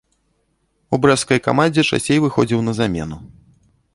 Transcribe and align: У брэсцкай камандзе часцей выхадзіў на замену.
У 0.97 0.99
брэсцкай 1.03 1.41
камандзе 1.49 1.85
часцей 1.91 2.19
выхадзіў 2.25 2.65
на 2.69 2.73
замену. 2.81 3.17